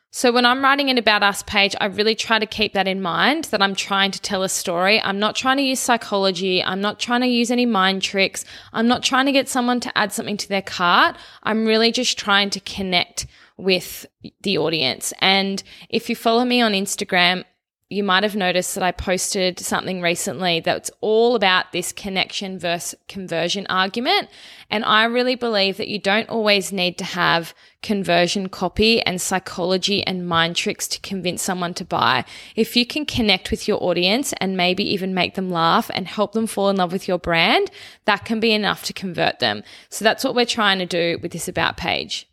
So 0.10 0.32
when 0.32 0.48
I'm 0.48 0.64
writing 0.64 0.90
an 0.90 0.98
about 0.98 1.22
us 1.22 1.44
page, 1.44 1.76
I 1.80 1.86
really 1.86 2.16
try 2.16 2.40
to 2.40 2.48
keep 2.48 2.74
that 2.74 2.88
in 2.88 3.00
mind 3.00 3.44
that 3.52 3.62
I'm 3.62 3.76
trying 3.76 4.10
to 4.10 4.20
tell 4.20 4.42
a 4.42 4.50
story. 4.50 5.00
I'm 5.00 5.20
not 5.20 5.36
trying 5.36 5.58
to 5.58 5.64
use 5.64 5.80
psychology. 5.80 6.64
I'm 6.64 6.82
not 6.82 7.00
trying 7.00 7.22
to 7.22 7.28
use 7.28 7.52
any 7.52 7.68
mind 7.68 8.02
tricks. 8.02 8.46
I'm 8.74 8.88
not 8.88 9.04
trying 9.04 9.28
to 9.28 9.32
get 9.32 9.48
someone 9.48 9.80
to 9.82 9.96
add 9.96 10.12
something 10.12 10.38
to 10.38 10.50
their 10.50 10.64
cart. 10.64 11.18
I'm 11.44 11.68
really 11.68 11.92
just 11.92 12.18
trying 12.18 12.50
to 12.50 12.60
connect 12.62 13.28
with 13.58 14.06
the 14.42 14.58
audience. 14.58 15.14
And 15.20 15.62
if 15.90 16.10
you 16.10 16.16
follow 16.16 16.46
me 16.46 16.62
on 16.62 16.74
Instagram, 16.74 17.44
you 17.90 18.04
might 18.04 18.24
have 18.24 18.36
noticed 18.36 18.76
that 18.76 18.84
I 18.84 18.92
posted 18.92 19.60
something 19.60 20.02
recently 20.02 20.60
that's 20.60 20.92
all 21.00 21.36
about 21.36 21.72
this 21.72 21.94
connection 21.94 22.60
versus 22.60 23.00
conversion 23.08 23.66
argument. 23.70 24.28
And 24.70 24.84
I 24.84 25.06
really 25.06 25.36
believe 25.36 25.78
that 25.78 25.88
you 25.88 25.98
don't 25.98 26.28
always 26.28 26.74
need 26.74 26.98
to 26.98 27.06
have 27.06 27.54
conversion 27.82 28.50
copy 28.50 29.02
and 29.04 29.22
psychology 29.22 30.06
and 30.06 30.28
mind 30.28 30.58
tricks 30.58 30.86
to 30.90 31.00
convince 31.00 31.42
someone 31.42 31.74
to 31.76 31.86
buy. 31.86 32.26
If 32.58 32.76
you 32.76 32.86
can 32.86 33.06
connect 33.06 33.52
with 33.52 33.70
your 33.70 33.82
audience 33.82 34.34
and 34.42 34.58
maybe 34.58 34.84
even 34.92 35.14
make 35.14 35.36
them 35.36 35.50
laugh 35.50 35.90
and 35.94 36.08
help 36.08 36.34
them 36.34 36.48
fall 36.48 36.70
in 36.70 36.76
love 36.76 36.92
with 36.92 37.08
your 37.08 37.20
brand, 37.20 37.72
that 38.04 38.26
can 38.26 38.42
be 38.42 38.52
enough 38.52 38.84
to 38.84 38.94
convert 38.94 39.40
them. 39.40 39.64
So 39.88 40.04
that's 40.04 40.26
what 40.26 40.36
we're 40.36 40.46
trying 40.46 40.80
to 40.80 40.86
do 40.86 41.20
with 41.22 41.32
this 41.32 41.48
about 41.48 41.78
page. 41.78 42.28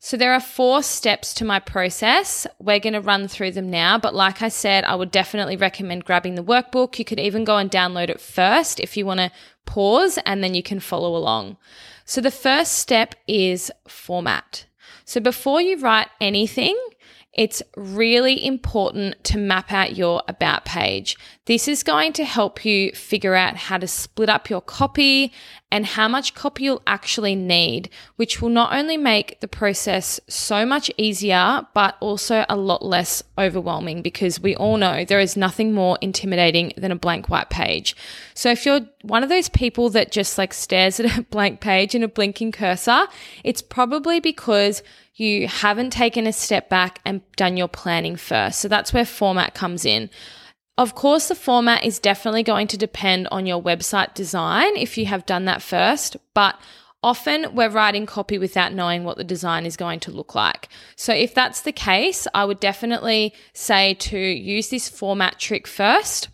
So 0.00 0.16
there 0.16 0.32
are 0.32 0.40
four 0.40 0.82
steps 0.84 1.34
to 1.34 1.44
my 1.44 1.58
process. 1.58 2.46
We're 2.60 2.78
going 2.78 2.92
to 2.92 3.00
run 3.00 3.26
through 3.26 3.52
them 3.52 3.68
now, 3.68 3.98
but 3.98 4.14
like 4.14 4.42
I 4.42 4.48
said, 4.48 4.84
I 4.84 4.94
would 4.94 5.10
definitely 5.10 5.56
recommend 5.56 6.04
grabbing 6.04 6.36
the 6.36 6.44
workbook. 6.44 6.98
You 6.98 7.04
could 7.04 7.18
even 7.18 7.44
go 7.44 7.56
and 7.56 7.68
download 7.68 8.08
it 8.08 8.20
first 8.20 8.78
if 8.78 8.96
you 8.96 9.04
want 9.04 9.18
to 9.20 9.32
pause 9.66 10.18
and 10.24 10.42
then 10.42 10.54
you 10.54 10.62
can 10.62 10.78
follow 10.78 11.16
along. 11.16 11.56
So 12.04 12.20
the 12.20 12.30
first 12.30 12.74
step 12.74 13.16
is 13.26 13.72
format. 13.88 14.66
So 15.04 15.20
before 15.20 15.60
you 15.60 15.78
write 15.80 16.08
anything, 16.20 16.78
it's 17.38 17.62
really 17.76 18.44
important 18.44 19.22
to 19.24 19.38
map 19.38 19.72
out 19.72 19.96
your 19.96 20.22
about 20.26 20.64
page. 20.64 21.16
This 21.46 21.68
is 21.68 21.82
going 21.82 22.12
to 22.14 22.24
help 22.24 22.64
you 22.64 22.92
figure 22.92 23.34
out 23.34 23.56
how 23.56 23.78
to 23.78 23.86
split 23.86 24.28
up 24.28 24.48
your 24.48 24.60
copy 24.60 25.32
and 25.70 25.84
how 25.84 26.08
much 26.08 26.34
copy 26.34 26.64
you'll 26.64 26.82
actually 26.86 27.34
need, 27.34 27.90
which 28.16 28.40
will 28.40 28.48
not 28.48 28.72
only 28.72 28.96
make 28.96 29.38
the 29.40 29.48
process 29.48 30.18
so 30.26 30.64
much 30.64 30.90
easier, 30.96 31.66
but 31.74 31.96
also 32.00 32.46
a 32.48 32.56
lot 32.56 32.82
less 32.84 33.22
overwhelming 33.36 34.00
because 34.00 34.40
we 34.40 34.56
all 34.56 34.78
know 34.78 35.04
there 35.04 35.20
is 35.20 35.36
nothing 35.36 35.72
more 35.72 35.98
intimidating 36.00 36.72
than 36.76 36.90
a 36.90 36.96
blank 36.96 37.28
white 37.28 37.50
page. 37.50 37.94
So 38.32 38.50
if 38.50 38.64
you're 38.64 38.80
one 39.02 39.22
of 39.22 39.28
those 39.28 39.50
people 39.50 39.90
that 39.90 40.10
just 40.10 40.38
like 40.38 40.54
stares 40.54 41.00
at 41.00 41.18
a 41.18 41.22
blank 41.30 41.60
page 41.60 41.94
and 41.94 42.02
a 42.02 42.08
blinking 42.08 42.52
cursor, 42.52 43.06
it's 43.44 43.60
probably 43.60 44.20
because 44.20 44.82
you 45.16 45.48
haven't 45.48 45.90
taken 45.90 46.26
a 46.26 46.32
step 46.32 46.68
back 46.68 47.00
and 47.04 47.20
done 47.36 47.56
your 47.56 47.68
planning 47.68 48.16
first. 48.16 48.60
So 48.60 48.68
that's 48.68 48.92
where 48.92 49.04
format 49.04 49.52
comes 49.52 49.84
in. 49.84 50.08
Of 50.78 50.94
course, 50.94 51.26
the 51.26 51.34
format 51.34 51.84
is 51.84 51.98
definitely 51.98 52.44
going 52.44 52.68
to 52.68 52.76
depend 52.76 53.26
on 53.32 53.46
your 53.46 53.60
website 53.60 54.14
design 54.14 54.76
if 54.76 54.96
you 54.96 55.06
have 55.06 55.26
done 55.26 55.44
that 55.46 55.60
first, 55.60 56.16
but 56.34 56.56
often 57.02 57.52
we're 57.52 57.68
writing 57.68 58.06
copy 58.06 58.38
without 58.38 58.72
knowing 58.72 59.02
what 59.02 59.16
the 59.16 59.24
design 59.24 59.66
is 59.66 59.76
going 59.76 59.98
to 59.98 60.12
look 60.12 60.36
like. 60.36 60.68
So 60.94 61.12
if 61.12 61.34
that's 61.34 61.62
the 61.62 61.72
case, 61.72 62.28
I 62.32 62.44
would 62.44 62.60
definitely 62.60 63.34
say 63.52 63.94
to 63.94 64.16
use 64.16 64.70
this 64.70 64.88
format 64.88 65.40
trick 65.40 65.66
first 65.66 66.28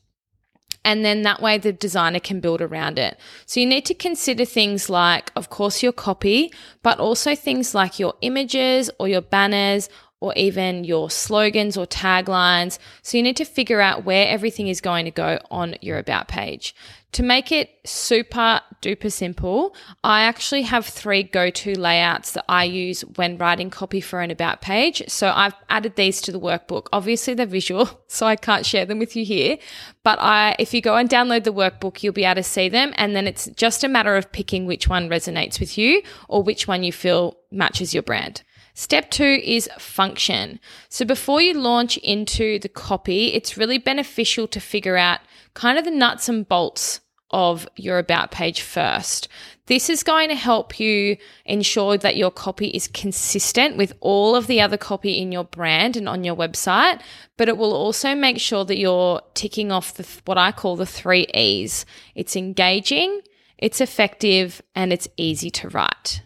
and 0.85 1.03
then 1.03 1.23
that 1.23 1.41
way 1.41 1.57
the 1.57 1.73
designer 1.73 2.21
can 2.21 2.41
build 2.41 2.61
around 2.61 2.99
it. 2.99 3.19
So 3.47 3.61
you 3.61 3.67
need 3.67 3.87
to 3.87 3.95
consider 3.95 4.45
things 4.45 4.91
like, 4.91 5.33
of 5.35 5.49
course, 5.49 5.83
your 5.83 5.93
copy, 5.93 6.53
but 6.83 6.99
also 6.99 7.35
things 7.35 7.75
like 7.75 7.99
your 7.99 8.13
images 8.21 8.91
or 8.99 9.09
your 9.09 9.23
banners 9.23 9.89
or 10.25 10.33
even 10.37 10.85
your 10.85 11.11
slogans 11.11 11.76
or 11.76 11.87
taglines. 11.87 12.78
So 13.02 13.19
you 13.19 13.23
need 13.23 13.37
to 13.37 13.45
figure 13.45 13.83
out 13.83 14.07
where 14.07 14.26
everything 14.26 14.69
is 14.69 14.81
going 14.81 15.04
to 15.04 15.11
go 15.11 15.38
on 15.50 15.76
your 15.83 15.99
about 15.99 16.28
page. 16.28 16.75
To 17.12 17.23
make 17.23 17.52
it 17.52 17.69
super 17.85 18.62
duper 18.81 19.12
simple, 19.12 19.76
I 20.02 20.23
actually 20.23 20.62
have 20.62 20.87
three 20.87 21.23
go 21.23 21.50
to 21.50 21.78
layouts 21.78 22.33
that 22.33 22.47
I 22.49 22.64
use 22.64 23.02
when 23.02 23.37
writing 23.37 23.69
copy 23.69 24.00
for 24.00 24.23
an 24.23 24.31
about 24.31 24.62
page. 24.62 25.02
So 25.09 25.31
I've 25.31 25.54
added 25.69 25.95
these 25.95 26.23
to 26.23 26.33
the 26.33 26.40
workbook. 26.40 26.87
Obviously, 26.90 27.35
they're 27.35 27.45
visual, 27.45 27.88
so 28.09 28.25
I 28.25 28.37
can't 28.37 28.64
share 28.64 28.87
them 28.87 28.99
with 28.99 29.14
you 29.14 29.26
here. 29.26 29.59
But 30.04 30.19
I, 30.21 30.57
if 30.59 30.73
you 30.73 30.81
go 30.81 30.97
and 30.97 31.09
download 31.09 31.45
the 31.45 31.52
workbook, 31.52 32.02
you'll 32.02 32.14
be 32.14 32.25
able 32.25 32.37
to 32.37 32.43
see 32.43 32.71
them. 32.71 32.95
And 32.97 33.14
then 33.14 33.26
it's 33.26 33.47
just 33.57 33.85
a 33.85 33.88
matter 33.88 34.16
of 34.16 34.33
picking 34.33 34.64
which 34.64 34.88
one 34.88 35.11
resonates 35.11 35.61
with 35.61 35.76
you 35.76 36.02
or 36.28 36.43
which 36.43 36.66
one 36.66 36.83
you 36.83 36.93
feel 36.93 37.37
matches 37.50 37.93
your 37.93 38.02
brand. 38.02 38.43
Step 38.76 39.09
two 39.11 39.40
is 39.45 39.71
function. 39.78 40.59
So 40.88 41.04
before 41.04 41.40
you 41.40 41.54
launch 41.54 41.97
into 41.99 42.59
the 42.59 42.69
copy, 42.69 43.28
it's 43.28 43.57
really 43.57 43.78
beneficial 43.78 44.49
to 44.49 44.61
figure 44.61 44.97
out 44.97 45.21
kind 45.54 45.78
of 45.78 45.85
the 45.85 45.93
nuts 45.93 46.28
and 46.28 46.47
bolts 46.49 47.00
of 47.31 47.69
your 47.76 47.99
about 47.99 48.33
page 48.33 48.62
first. 48.62 49.28
This 49.66 49.88
is 49.88 50.02
going 50.02 50.28
to 50.28 50.35
help 50.35 50.78
you 50.78 51.16
ensure 51.45 51.97
that 51.99 52.16
your 52.16 52.31
copy 52.31 52.69
is 52.69 52.88
consistent 52.88 53.76
with 53.76 53.93
all 54.00 54.37
of 54.37 54.47
the 54.47 54.61
other 54.61 54.76
copy 54.76 55.19
in 55.19 55.33
your 55.33 55.45
brand 55.45 55.97
and 55.97 56.09
on 56.09 56.23
your 56.23 56.37
website, 56.37 57.00
but 57.37 57.49
it 57.49 57.57
will 57.57 57.73
also 57.73 58.14
make 58.14 58.38
sure 58.38 58.64
that 58.64 58.78
you're 58.78 59.23
ticking 59.35 59.73
off 59.73 59.95
the, 59.95 60.07
what 60.26 60.37
I 60.37 60.52
call 60.52 60.76
the 60.76 60.85
three 60.87 61.26
E's. 61.33 61.87
It's 62.14 62.37
engaging, 62.37 63.21
it's 63.57 63.81
effective, 63.81 64.61
and 64.75 64.93
it's 64.93 65.09
easy 65.16 65.50
to 65.50 65.69
write. 65.69 66.23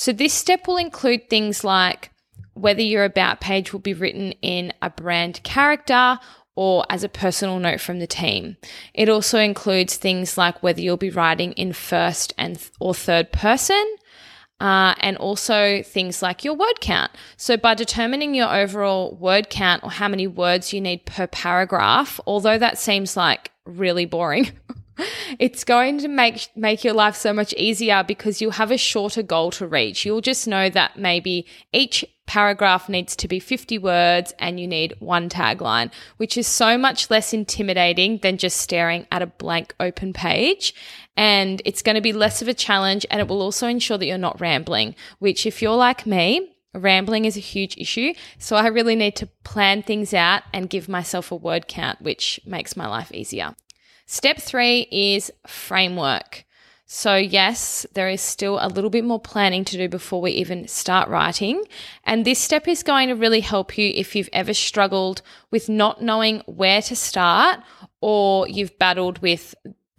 So 0.00 0.14
this 0.14 0.32
step 0.32 0.66
will 0.66 0.78
include 0.78 1.28
things 1.28 1.62
like 1.62 2.10
whether 2.54 2.80
your 2.80 3.04
about 3.04 3.38
page 3.38 3.74
will 3.74 3.80
be 3.80 3.92
written 3.92 4.32
in 4.40 4.72
a 4.80 4.88
brand 4.88 5.42
character 5.42 6.18
or 6.56 6.86
as 6.88 7.04
a 7.04 7.08
personal 7.10 7.58
note 7.58 7.82
from 7.82 7.98
the 7.98 8.06
team. 8.06 8.56
It 8.94 9.10
also 9.10 9.38
includes 9.38 9.98
things 9.98 10.38
like 10.38 10.62
whether 10.62 10.80
you'll 10.80 10.96
be 10.96 11.10
writing 11.10 11.52
in 11.52 11.74
first 11.74 12.32
and 12.38 12.56
th- 12.58 12.70
or 12.80 12.94
third 12.94 13.30
person. 13.30 13.96
Uh, 14.58 14.94
and 15.00 15.18
also 15.18 15.82
things 15.82 16.22
like 16.22 16.44
your 16.44 16.54
word 16.54 16.80
count. 16.80 17.10
So, 17.38 17.56
by 17.56 17.74
determining 17.74 18.34
your 18.34 18.54
overall 18.54 19.14
word 19.16 19.48
count 19.48 19.82
or 19.82 19.90
how 19.90 20.08
many 20.08 20.26
words 20.26 20.72
you 20.72 20.82
need 20.82 21.06
per 21.06 21.26
paragraph, 21.26 22.20
although 22.26 22.58
that 22.58 22.76
seems 22.76 23.16
like 23.16 23.50
really 23.64 24.04
boring, 24.04 24.52
it's 25.38 25.64
going 25.64 25.98
to 25.98 26.08
make 26.08 26.48
make 26.56 26.84
your 26.84 26.94
life 26.94 27.16
so 27.16 27.32
much 27.32 27.52
easier 27.54 28.04
because 28.06 28.40
you'll 28.40 28.52
have 28.52 28.70
a 28.70 28.78
shorter 28.78 29.22
goal 29.22 29.50
to 29.52 29.66
reach. 29.66 30.04
You'll 30.04 30.20
just 30.20 30.46
know 30.46 30.68
that 30.70 30.98
maybe 30.98 31.46
each 31.72 32.04
paragraph 32.26 32.88
needs 32.88 33.16
to 33.16 33.26
be 33.26 33.40
50 33.40 33.78
words 33.78 34.32
and 34.38 34.60
you 34.60 34.68
need 34.68 34.94
one 35.00 35.28
tagline, 35.28 35.90
which 36.16 36.36
is 36.36 36.46
so 36.46 36.78
much 36.78 37.10
less 37.10 37.32
intimidating 37.32 38.18
than 38.18 38.38
just 38.38 38.58
staring 38.58 39.06
at 39.10 39.20
a 39.20 39.26
blank 39.26 39.74
open 39.80 40.12
page. 40.12 40.72
And 41.16 41.60
it's 41.64 41.82
going 41.82 41.96
to 41.96 42.00
be 42.00 42.12
less 42.12 42.40
of 42.40 42.46
a 42.46 42.54
challenge 42.54 43.04
and 43.10 43.20
it 43.20 43.26
will 43.26 43.42
also 43.42 43.66
ensure 43.66 43.98
that 43.98 44.06
you're 44.06 44.16
not 44.16 44.40
rambling, 44.40 44.94
which 45.18 45.44
if 45.44 45.60
you're 45.60 45.76
like 45.76 46.06
me, 46.06 46.54
Rambling 46.72 47.24
is 47.24 47.36
a 47.36 47.40
huge 47.40 47.76
issue. 47.76 48.14
So 48.38 48.56
I 48.56 48.68
really 48.68 48.94
need 48.94 49.16
to 49.16 49.26
plan 49.42 49.82
things 49.82 50.14
out 50.14 50.42
and 50.52 50.70
give 50.70 50.88
myself 50.88 51.32
a 51.32 51.36
word 51.36 51.66
count, 51.66 52.00
which 52.00 52.38
makes 52.46 52.76
my 52.76 52.86
life 52.86 53.10
easier. 53.12 53.56
Step 54.12 54.38
three 54.38 54.88
is 54.90 55.30
framework. 55.46 56.44
So, 56.84 57.14
yes, 57.14 57.86
there 57.94 58.08
is 58.08 58.20
still 58.20 58.58
a 58.60 58.66
little 58.66 58.90
bit 58.90 59.04
more 59.04 59.20
planning 59.20 59.64
to 59.66 59.76
do 59.76 59.88
before 59.88 60.20
we 60.20 60.32
even 60.32 60.66
start 60.66 61.08
writing. 61.08 61.62
And 62.02 62.24
this 62.24 62.40
step 62.40 62.66
is 62.66 62.82
going 62.82 63.06
to 63.06 63.14
really 63.14 63.38
help 63.38 63.78
you 63.78 63.92
if 63.94 64.16
you've 64.16 64.28
ever 64.32 64.52
struggled 64.52 65.22
with 65.52 65.68
not 65.68 66.02
knowing 66.02 66.42
where 66.46 66.82
to 66.82 66.96
start 66.96 67.60
or 68.00 68.48
you've 68.48 68.76
battled 68.80 69.20
with 69.20 69.54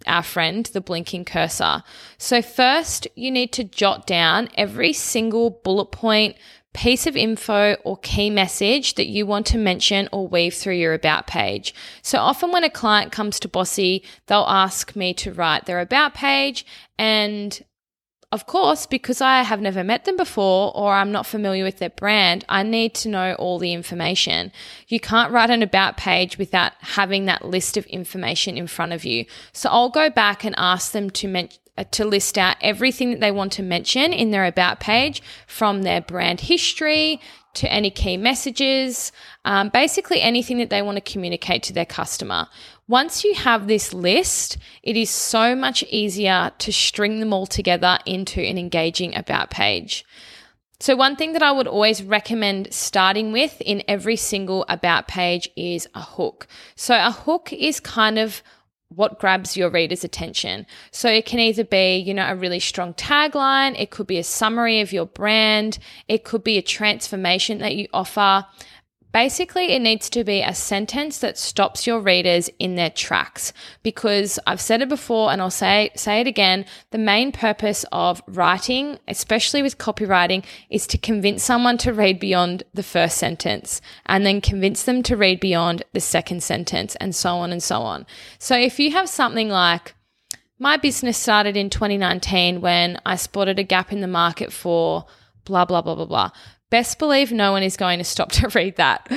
our 0.06 0.22
friend, 0.22 0.66
the 0.66 0.82
blinking 0.82 1.24
cursor. 1.24 1.82
So, 2.18 2.42
first, 2.42 3.08
you 3.16 3.30
need 3.30 3.50
to 3.54 3.64
jot 3.64 4.06
down 4.06 4.50
every 4.58 4.92
single 4.92 5.48
bullet 5.48 5.86
point, 5.86 6.36
piece 6.74 7.06
of 7.06 7.16
info 7.16 7.74
or 7.84 7.96
key 7.98 8.30
message 8.30 8.94
that 8.94 9.06
you 9.06 9.26
want 9.26 9.46
to 9.46 9.58
mention 9.58 10.08
or 10.10 10.26
weave 10.26 10.54
through 10.54 10.74
your 10.74 10.94
about 10.94 11.26
page. 11.26 11.74
So 12.00 12.18
often 12.18 12.50
when 12.50 12.64
a 12.64 12.70
client 12.70 13.12
comes 13.12 13.38
to 13.40 13.48
Bossy, 13.48 14.02
they'll 14.26 14.46
ask 14.48 14.96
me 14.96 15.12
to 15.14 15.32
write 15.32 15.66
their 15.66 15.80
about 15.80 16.14
page 16.14 16.64
and 16.98 17.62
of 18.32 18.46
course, 18.46 18.86
because 18.86 19.20
I 19.20 19.42
have 19.42 19.60
never 19.60 19.84
met 19.84 20.06
them 20.06 20.16
before 20.16 20.74
or 20.74 20.94
I'm 20.94 21.12
not 21.12 21.26
familiar 21.26 21.64
with 21.64 21.78
their 21.78 21.90
brand, 21.90 22.46
I 22.48 22.62
need 22.62 22.94
to 22.94 23.10
know 23.10 23.34
all 23.34 23.58
the 23.58 23.74
information. 23.74 24.52
You 24.88 25.00
can't 25.00 25.30
write 25.30 25.50
an 25.50 25.62
about 25.62 25.98
page 25.98 26.38
without 26.38 26.72
having 26.80 27.26
that 27.26 27.44
list 27.44 27.76
of 27.76 27.84
information 27.86 28.56
in 28.56 28.68
front 28.68 28.94
of 28.94 29.04
you. 29.04 29.26
So 29.52 29.68
I'll 29.68 29.90
go 29.90 30.08
back 30.08 30.44
and 30.44 30.54
ask 30.56 30.92
them 30.92 31.10
to 31.10 31.28
mention 31.28 31.58
to 31.90 32.04
list 32.04 32.38
out 32.38 32.56
everything 32.60 33.10
that 33.10 33.20
they 33.20 33.30
want 33.30 33.52
to 33.52 33.62
mention 33.62 34.12
in 34.12 34.30
their 34.30 34.44
about 34.44 34.80
page 34.80 35.22
from 35.46 35.82
their 35.82 36.00
brand 36.00 36.40
history 36.40 37.20
to 37.54 37.70
any 37.70 37.90
key 37.90 38.16
messages, 38.16 39.12
um, 39.44 39.68
basically 39.68 40.22
anything 40.22 40.58
that 40.58 40.70
they 40.70 40.80
want 40.82 40.96
to 40.96 41.12
communicate 41.12 41.62
to 41.64 41.72
their 41.72 41.84
customer. 41.84 42.48
Once 42.88 43.24
you 43.24 43.34
have 43.34 43.66
this 43.66 43.92
list, 43.92 44.56
it 44.82 44.96
is 44.96 45.10
so 45.10 45.54
much 45.54 45.82
easier 45.84 46.50
to 46.58 46.72
string 46.72 47.20
them 47.20 47.32
all 47.32 47.46
together 47.46 47.98
into 48.06 48.40
an 48.40 48.58
engaging 48.58 49.14
about 49.14 49.50
page. 49.50 50.04
So, 50.80 50.96
one 50.96 51.14
thing 51.14 51.32
that 51.34 51.44
I 51.44 51.52
would 51.52 51.68
always 51.68 52.02
recommend 52.02 52.74
starting 52.74 53.30
with 53.30 53.60
in 53.60 53.84
every 53.86 54.16
single 54.16 54.64
about 54.68 55.06
page 55.06 55.48
is 55.54 55.86
a 55.94 56.00
hook. 56.00 56.48
So, 56.74 56.96
a 56.96 57.12
hook 57.12 57.52
is 57.52 57.78
kind 57.78 58.18
of 58.18 58.42
what 58.96 59.18
grabs 59.18 59.56
your 59.56 59.70
reader's 59.70 60.04
attention. 60.04 60.66
So 60.90 61.08
it 61.08 61.26
can 61.26 61.40
either 61.40 61.64
be, 61.64 61.96
you 61.96 62.14
know, 62.14 62.26
a 62.26 62.34
really 62.34 62.60
strong 62.60 62.94
tagline, 62.94 63.78
it 63.78 63.90
could 63.90 64.06
be 64.06 64.18
a 64.18 64.24
summary 64.24 64.80
of 64.80 64.92
your 64.92 65.06
brand, 65.06 65.78
it 66.08 66.24
could 66.24 66.44
be 66.44 66.58
a 66.58 66.62
transformation 66.62 67.58
that 67.58 67.74
you 67.76 67.88
offer, 67.92 68.46
Basically, 69.12 69.72
it 69.72 69.82
needs 69.82 70.08
to 70.10 70.24
be 70.24 70.40
a 70.40 70.54
sentence 70.54 71.18
that 71.18 71.36
stops 71.36 71.86
your 71.86 72.00
readers 72.00 72.48
in 72.58 72.76
their 72.76 72.88
tracks 72.88 73.52
because 73.82 74.38
I've 74.46 74.60
said 74.60 74.80
it 74.80 74.88
before 74.88 75.30
and 75.30 75.42
I'll 75.42 75.50
say 75.50 75.90
say 75.94 76.22
it 76.22 76.26
again, 76.26 76.64
the 76.92 76.98
main 76.98 77.30
purpose 77.30 77.84
of 77.92 78.22
writing, 78.26 78.98
especially 79.06 79.62
with 79.62 79.76
copywriting, 79.76 80.44
is 80.70 80.86
to 80.86 80.98
convince 80.98 81.44
someone 81.44 81.76
to 81.78 81.92
read 81.92 82.18
beyond 82.18 82.62
the 82.72 82.82
first 82.82 83.18
sentence 83.18 83.82
and 84.06 84.24
then 84.24 84.40
convince 84.40 84.84
them 84.84 85.02
to 85.02 85.16
read 85.16 85.40
beyond 85.40 85.82
the 85.92 86.00
second 86.00 86.42
sentence 86.42 86.96
and 86.96 87.14
so 87.14 87.36
on 87.36 87.52
and 87.52 87.62
so 87.62 87.82
on. 87.82 88.06
So 88.38 88.56
if 88.56 88.80
you 88.80 88.92
have 88.92 89.10
something 89.10 89.50
like 89.50 89.94
my 90.58 90.78
business 90.78 91.18
started 91.18 91.56
in 91.56 91.68
2019 91.68 92.62
when 92.62 92.98
I 93.04 93.16
spotted 93.16 93.58
a 93.58 93.64
gap 93.64 93.92
in 93.92 94.00
the 94.00 94.06
market 94.06 94.52
for 94.52 95.04
blah 95.44 95.64
blah 95.64 95.82
blah 95.82 95.94
blah 95.94 96.06
blah 96.06 96.30
best 96.72 96.98
believe 96.98 97.30
no 97.30 97.52
one 97.52 97.62
is 97.62 97.76
going 97.76 97.98
to 97.98 98.04
stop 98.04 98.32
to 98.32 98.48
read 98.54 98.76
that. 98.76 99.12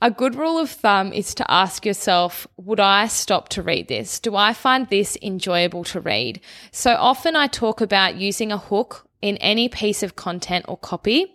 A 0.00 0.12
good 0.12 0.36
rule 0.36 0.58
of 0.58 0.70
thumb 0.70 1.12
is 1.12 1.34
to 1.34 1.50
ask 1.50 1.84
yourself, 1.84 2.46
would 2.56 2.78
I 2.78 3.08
stop 3.08 3.48
to 3.50 3.62
read 3.62 3.88
this? 3.88 4.20
Do 4.20 4.36
I 4.36 4.52
find 4.52 4.88
this 4.88 5.18
enjoyable 5.20 5.82
to 5.84 6.00
read? 6.00 6.40
So 6.70 6.94
often 6.94 7.34
I 7.34 7.48
talk 7.48 7.80
about 7.80 8.14
using 8.16 8.52
a 8.52 8.58
hook 8.58 9.08
in 9.20 9.36
any 9.38 9.68
piece 9.68 10.04
of 10.04 10.14
content 10.14 10.66
or 10.68 10.76
copy. 10.76 11.34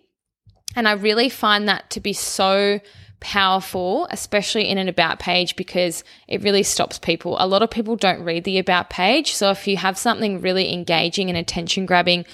And 0.78 0.88
I 0.88 0.94
really 0.94 1.28
find 1.28 1.68
that 1.68 1.90
to 1.90 2.00
be 2.00 2.14
so 2.14 2.80
powerful, 3.20 4.08
especially 4.12 4.70
in 4.70 4.78
an 4.78 4.88
about 4.88 5.20
page, 5.20 5.58
because 5.58 6.06
it 6.30 6.42
really 6.42 6.64
stops 6.64 7.00
people. 7.00 7.36
A 7.38 7.48
lot 7.48 7.64
of 7.64 7.70
people 7.70 7.98
don't 7.98 8.24
read 8.24 8.46
the 8.46 8.60
about 8.60 8.90
page. 8.90 9.34
So 9.34 9.50
if 9.50 9.68
you 9.68 9.76
have 9.76 9.98
something 9.98 10.40
really 10.40 10.72
engaging 10.72 11.28
and 11.28 11.38
attention 11.38 11.86
grabbing 11.86 12.26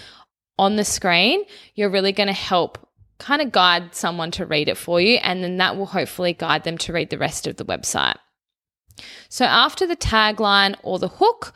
on 0.59 0.75
the 0.75 0.85
screen, 0.85 1.43
you're 1.73 1.89
really 1.89 2.11
going 2.11 2.27
to 2.27 2.33
help 2.33 2.84
kind 3.17 3.41
of 3.41 3.51
guide 3.51 3.95
someone 3.95 4.31
to 4.31 4.45
read 4.45 4.69
it 4.69 4.77
for 4.77 4.99
you, 4.99 5.15
and 5.17 5.43
then 5.43 5.57
that 5.57 5.77
will 5.77 5.87
hopefully 5.87 6.33
guide 6.33 6.63
them 6.63 6.77
to 6.79 6.93
read 6.93 7.09
the 7.09 7.17
rest 7.17 7.47
of 7.47 7.57
the 7.57 7.65
website. 7.65 8.17
So, 9.29 9.45
after 9.45 9.85
the 9.85 9.95
tagline 9.95 10.75
or 10.83 10.99
the 10.99 11.07
hook, 11.07 11.53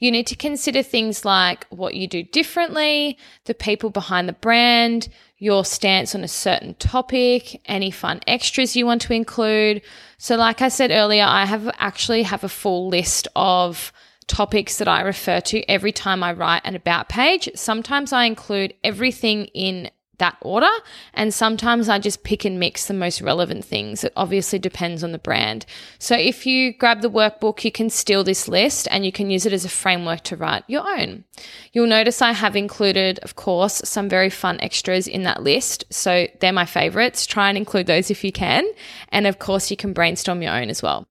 you 0.00 0.10
need 0.10 0.26
to 0.28 0.36
consider 0.36 0.82
things 0.82 1.24
like 1.24 1.66
what 1.68 1.94
you 1.94 2.08
do 2.08 2.22
differently, 2.22 3.18
the 3.44 3.54
people 3.54 3.90
behind 3.90 4.28
the 4.28 4.32
brand, 4.32 5.08
your 5.36 5.64
stance 5.64 6.14
on 6.14 6.24
a 6.24 6.28
certain 6.28 6.74
topic, 6.74 7.60
any 7.66 7.90
fun 7.90 8.20
extras 8.26 8.74
you 8.74 8.86
want 8.86 9.02
to 9.02 9.12
include. 9.12 9.82
So 10.16 10.36
like 10.36 10.62
I 10.62 10.68
said 10.68 10.90
earlier, 10.90 11.24
I 11.24 11.44
have 11.44 11.70
actually 11.78 12.22
have 12.22 12.44
a 12.44 12.48
full 12.48 12.88
list 12.88 13.28
of 13.36 13.92
topics 14.26 14.78
that 14.78 14.88
I 14.88 15.02
refer 15.02 15.40
to 15.40 15.62
every 15.68 15.92
time 15.92 16.22
I 16.22 16.32
write 16.32 16.62
an 16.64 16.76
about 16.76 17.08
page. 17.08 17.50
Sometimes 17.54 18.12
I 18.12 18.24
include 18.24 18.74
everything 18.82 19.46
in 19.46 19.90
that 20.20 20.38
order. 20.40 20.70
And 21.12 21.34
sometimes 21.34 21.88
I 21.88 21.98
just 21.98 22.22
pick 22.22 22.44
and 22.44 22.58
mix 22.58 22.86
the 22.86 22.94
most 22.94 23.20
relevant 23.20 23.64
things. 23.64 24.04
It 24.04 24.12
obviously 24.16 24.58
depends 24.58 25.02
on 25.04 25.12
the 25.12 25.18
brand. 25.18 25.66
So 25.98 26.16
if 26.16 26.46
you 26.46 26.72
grab 26.72 27.02
the 27.02 27.10
workbook, 27.10 27.64
you 27.64 27.72
can 27.72 27.90
steal 27.90 28.22
this 28.24 28.48
list 28.48 28.86
and 28.90 29.04
you 29.04 29.12
can 29.12 29.30
use 29.30 29.44
it 29.44 29.52
as 29.52 29.64
a 29.64 29.68
framework 29.68 30.22
to 30.24 30.36
write 30.36 30.64
your 30.68 30.88
own. 30.88 31.24
You'll 31.72 31.88
notice 31.88 32.22
I 32.22 32.32
have 32.32 32.56
included, 32.56 33.18
of 33.20 33.34
course, 33.36 33.82
some 33.84 34.08
very 34.08 34.30
fun 34.30 34.60
extras 34.60 35.06
in 35.08 35.24
that 35.24 35.42
list. 35.42 35.84
So 35.90 36.28
they're 36.40 36.52
my 36.52 36.66
favorites. 36.66 37.26
Try 37.26 37.48
and 37.48 37.58
include 37.58 37.86
those 37.86 38.10
if 38.10 38.22
you 38.22 38.32
can. 38.32 38.64
And 39.08 39.26
of 39.26 39.38
course, 39.38 39.70
you 39.70 39.76
can 39.76 39.92
brainstorm 39.92 40.42
your 40.42 40.52
own 40.52 40.70
as 40.70 40.82
well. 40.82 41.09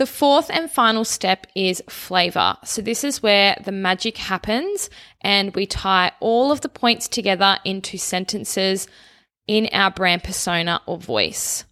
The 0.00 0.06
fourth 0.06 0.48
and 0.48 0.70
final 0.70 1.04
step 1.04 1.46
is 1.54 1.82
flavor. 1.90 2.56
So, 2.64 2.80
this 2.80 3.04
is 3.04 3.22
where 3.22 3.60
the 3.62 3.70
magic 3.70 4.16
happens, 4.16 4.88
and 5.20 5.54
we 5.54 5.66
tie 5.66 6.12
all 6.20 6.50
of 6.50 6.62
the 6.62 6.70
points 6.70 7.06
together 7.06 7.58
into 7.66 7.98
sentences 7.98 8.88
in 9.46 9.68
our 9.74 9.90
brand 9.90 10.24
persona 10.24 10.80
or 10.86 10.96
voice. 10.96 11.64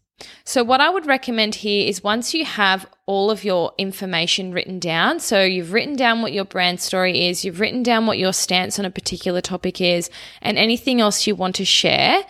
So, 0.44 0.62
what 0.62 0.82
I 0.82 0.90
would 0.90 1.06
recommend 1.06 1.54
here 1.54 1.88
is 1.88 2.04
once 2.04 2.34
you 2.34 2.44
have 2.44 2.84
all 3.06 3.30
of 3.30 3.44
your 3.44 3.72
information 3.78 4.52
written 4.52 4.78
down, 4.78 5.20
so 5.20 5.42
you've 5.42 5.72
written 5.72 5.96
down 5.96 6.20
what 6.20 6.34
your 6.34 6.44
brand 6.44 6.80
story 6.80 7.28
is, 7.28 7.46
you've 7.46 7.60
written 7.60 7.82
down 7.82 8.06
what 8.06 8.18
your 8.18 8.34
stance 8.34 8.78
on 8.78 8.84
a 8.84 8.90
particular 8.90 9.40
topic 9.40 9.80
is, 9.80 10.10
and 10.42 10.58
anything 10.58 11.00
else 11.00 11.26
you 11.26 11.34
want 11.34 11.54
to 11.54 11.64
share, 11.64 12.24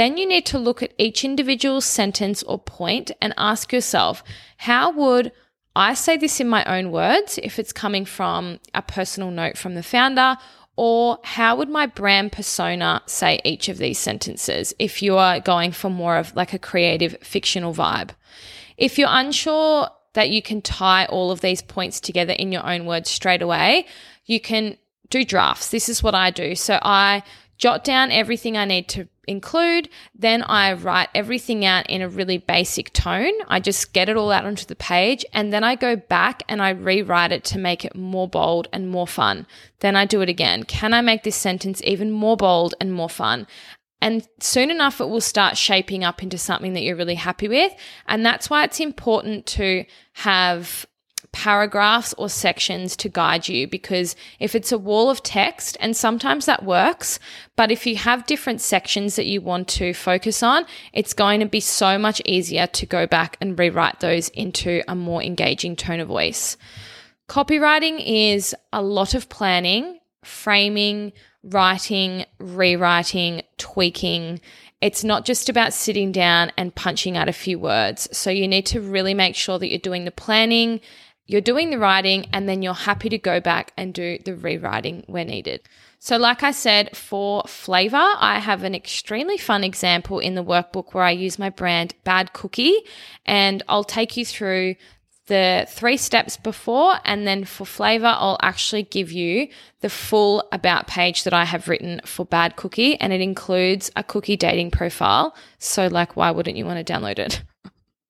then 0.00 0.16
you 0.16 0.26
need 0.26 0.46
to 0.46 0.58
look 0.58 0.82
at 0.82 0.94
each 0.96 1.26
individual 1.26 1.82
sentence 1.82 2.42
or 2.44 2.58
point 2.58 3.10
and 3.20 3.34
ask 3.36 3.70
yourself, 3.70 4.24
how 4.56 4.90
would 4.90 5.30
I 5.76 5.92
say 5.92 6.16
this 6.16 6.40
in 6.40 6.48
my 6.48 6.64
own 6.64 6.90
words 6.90 7.38
if 7.42 7.58
it's 7.58 7.70
coming 7.70 8.06
from 8.06 8.60
a 8.72 8.80
personal 8.80 9.30
note 9.30 9.58
from 9.58 9.74
the 9.74 9.82
founder? 9.82 10.38
Or 10.74 11.18
how 11.22 11.56
would 11.56 11.68
my 11.68 11.84
brand 11.84 12.32
persona 12.32 13.02
say 13.04 13.40
each 13.44 13.68
of 13.68 13.76
these 13.76 13.98
sentences 13.98 14.72
if 14.78 15.02
you 15.02 15.18
are 15.18 15.38
going 15.38 15.70
for 15.72 15.90
more 15.90 16.16
of 16.16 16.34
like 16.34 16.54
a 16.54 16.58
creative 16.58 17.18
fictional 17.22 17.74
vibe? 17.74 18.12
If 18.78 18.98
you're 18.98 19.08
unsure 19.10 19.90
that 20.14 20.30
you 20.30 20.40
can 20.40 20.62
tie 20.62 21.04
all 21.04 21.30
of 21.30 21.42
these 21.42 21.60
points 21.60 22.00
together 22.00 22.32
in 22.32 22.52
your 22.52 22.66
own 22.66 22.86
words 22.86 23.10
straight 23.10 23.42
away, 23.42 23.84
you 24.24 24.40
can 24.40 24.78
do 25.10 25.26
drafts. 25.26 25.68
This 25.68 25.90
is 25.90 26.02
what 26.02 26.14
I 26.14 26.30
do. 26.30 26.54
So 26.54 26.78
I 26.80 27.22
jot 27.60 27.84
down 27.84 28.10
everything 28.10 28.56
I 28.56 28.64
need 28.64 28.88
to 28.88 29.06
include. 29.28 29.88
Then 30.14 30.42
I 30.42 30.72
write 30.72 31.10
everything 31.14 31.64
out 31.64 31.88
in 31.88 32.02
a 32.02 32.08
really 32.08 32.38
basic 32.38 32.92
tone. 32.92 33.32
I 33.46 33.60
just 33.60 33.92
get 33.92 34.08
it 34.08 34.16
all 34.16 34.32
out 34.32 34.46
onto 34.46 34.64
the 34.64 34.74
page 34.74 35.24
and 35.32 35.52
then 35.52 35.62
I 35.62 35.76
go 35.76 35.94
back 35.94 36.42
and 36.48 36.60
I 36.60 36.70
rewrite 36.70 37.30
it 37.30 37.44
to 37.44 37.58
make 37.58 37.84
it 37.84 37.94
more 37.94 38.26
bold 38.26 38.66
and 38.72 38.90
more 38.90 39.06
fun. 39.06 39.46
Then 39.80 39.94
I 39.94 40.06
do 40.06 40.22
it 40.22 40.28
again. 40.28 40.64
Can 40.64 40.92
I 40.94 41.02
make 41.02 41.22
this 41.22 41.36
sentence 41.36 41.80
even 41.84 42.10
more 42.10 42.36
bold 42.36 42.74
and 42.80 42.92
more 42.92 43.10
fun? 43.10 43.46
And 44.02 44.26
soon 44.40 44.70
enough, 44.70 44.98
it 45.00 45.10
will 45.10 45.20
start 45.20 45.58
shaping 45.58 46.02
up 46.02 46.22
into 46.22 46.38
something 46.38 46.72
that 46.72 46.82
you're 46.82 46.96
really 46.96 47.16
happy 47.16 47.48
with. 47.48 47.72
And 48.08 48.24
that's 48.24 48.48
why 48.48 48.64
it's 48.64 48.80
important 48.80 49.44
to 49.46 49.84
have 50.14 50.86
paragraphs 51.32 52.12
or 52.14 52.28
sections 52.28 52.96
to 52.96 53.08
guide 53.08 53.48
you 53.48 53.66
because 53.66 54.16
if 54.38 54.54
it's 54.54 54.72
a 54.72 54.78
wall 54.78 55.10
of 55.10 55.22
text, 55.22 55.76
and 55.80 55.96
sometimes 55.96 56.46
that 56.46 56.64
works, 56.64 57.18
but 57.56 57.70
if 57.70 57.86
you 57.86 57.96
have 57.96 58.26
different 58.26 58.60
sections 58.60 59.16
that 59.16 59.26
you 59.26 59.40
want 59.40 59.68
to 59.68 59.94
focus 59.94 60.42
on, 60.42 60.66
it's 60.92 61.12
going 61.14 61.40
to 61.40 61.46
be 61.46 61.60
so 61.60 61.98
much 61.98 62.20
easier 62.24 62.66
to 62.68 62.86
go 62.86 63.06
back 63.06 63.36
and 63.40 63.58
rewrite 63.58 64.00
those 64.00 64.28
into 64.30 64.82
a 64.88 64.94
more 64.94 65.22
engaging 65.22 65.76
tone 65.76 66.00
of 66.00 66.08
voice. 66.08 66.56
Copywriting 67.28 68.02
is 68.04 68.54
a 68.72 68.82
lot 68.82 69.14
of 69.14 69.28
planning, 69.28 70.00
framing, 70.24 71.12
writing, 71.44 72.24
rewriting, 72.38 73.42
tweaking. 73.56 74.40
It's 74.80 75.04
not 75.04 75.24
just 75.24 75.48
about 75.48 75.72
sitting 75.72 76.10
down 76.10 76.52
and 76.56 76.74
punching 76.74 77.16
out 77.16 77.28
a 77.28 77.32
few 77.32 77.58
words. 77.58 78.08
So 78.16 78.30
you 78.30 78.48
need 78.48 78.66
to 78.66 78.80
really 78.80 79.14
make 79.14 79.36
sure 79.36 79.58
that 79.58 79.68
you're 79.68 79.78
doing 79.78 80.04
the 80.04 80.10
planning 80.10 80.80
you're 81.30 81.40
doing 81.40 81.70
the 81.70 81.78
writing 81.78 82.26
and 82.32 82.48
then 82.48 82.60
you're 82.60 82.74
happy 82.74 83.08
to 83.08 83.16
go 83.16 83.38
back 83.38 83.72
and 83.76 83.94
do 83.94 84.18
the 84.24 84.34
rewriting 84.34 85.04
where 85.06 85.24
needed. 85.24 85.60
So, 86.00 86.16
like 86.16 86.42
I 86.42 86.50
said, 86.50 86.96
for 86.96 87.44
flavor, 87.46 87.96
I 87.96 88.40
have 88.40 88.64
an 88.64 88.74
extremely 88.74 89.38
fun 89.38 89.62
example 89.62 90.18
in 90.18 90.34
the 90.34 90.42
workbook 90.42 90.92
where 90.92 91.04
I 91.04 91.12
use 91.12 91.38
my 91.38 91.50
brand 91.50 91.94
Bad 92.02 92.32
Cookie, 92.32 92.74
and 93.26 93.62
I'll 93.68 93.84
take 93.84 94.16
you 94.16 94.24
through 94.24 94.74
the 95.26 95.66
three 95.68 95.98
steps 95.98 96.36
before. 96.36 96.94
And 97.04 97.28
then 97.28 97.44
for 97.44 97.64
flavor, 97.64 98.12
I'll 98.16 98.38
actually 98.42 98.82
give 98.82 99.12
you 99.12 99.48
the 99.82 99.90
full 99.90 100.42
about 100.50 100.88
page 100.88 101.22
that 101.24 101.34
I 101.34 101.44
have 101.44 101.68
written 101.68 102.00
for 102.04 102.24
Bad 102.24 102.56
Cookie, 102.56 102.98
and 102.98 103.12
it 103.12 103.20
includes 103.20 103.90
a 103.94 104.02
cookie 104.02 104.36
dating 104.36 104.72
profile. 104.72 105.36
So, 105.58 105.86
like, 105.86 106.16
why 106.16 106.32
wouldn't 106.32 106.56
you 106.56 106.64
want 106.64 106.84
to 106.84 106.92
download 106.92 107.20
it? 107.20 107.42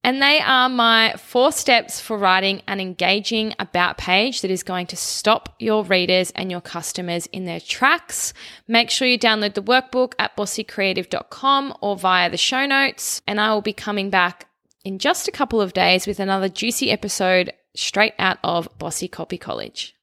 And 0.03 0.23
they 0.23 0.41
are 0.41 0.69
my 0.71 1.15
four 1.19 1.53
steps 1.53 2.01
for 2.01 2.17
writing 2.17 2.63
an 2.67 2.81
engaging 2.81 3.55
about 3.59 3.99
page 3.99 4.41
that 4.41 4.51
is 4.51 4.63
going 4.63 4.87
to 4.89 4.97
stop 4.97 5.55
your 5.59 5.85
readers 5.85 6.31
and 6.31 6.51
your 6.51 6.63
customers 6.63 7.27
in 7.27 7.45
their 7.45 7.61
tracks. 7.61 8.33
Make 8.67 8.89
sure 8.89 9.07
you 9.07 9.19
download 9.19 9.55
the 9.55 9.63
workbook 9.63 10.15
at 10.19 10.37
bossycreative.com 10.37 11.75
or 11.83 11.97
via 11.97 12.31
the 12.31 12.39
show 12.39 12.65
notes. 12.65 13.21
And 13.27 13.39
I 13.39 13.53
will 13.53 13.61
be 13.61 13.75
coming 13.75 14.09
back 14.09 14.49
in 14.85 14.99
just 14.99 15.29
a 15.29 15.33
couple 15.33 15.61
of 15.61 15.75
days 15.75 16.07
with 16.07 16.19
another 16.19 16.49
juicy 16.49 16.91
episode 16.91 17.53
straight 17.75 18.15
out 18.19 18.39
of 18.43 18.69
Bossy 18.79 19.07
Copy 19.07 19.37
College. 19.37 19.95